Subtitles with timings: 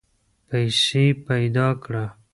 [0.49, 2.05] پیسې پیدا کړه.